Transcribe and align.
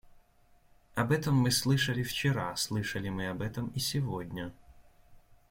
Об 0.95 1.11
этом 1.11 1.35
мы 1.35 1.51
слышали 1.51 2.01
вчера, 2.01 2.55
слышали 2.55 3.09
мы 3.09 3.29
об 3.29 3.39
этом 3.39 3.67
и 3.67 3.79
сегодня. 3.79 4.51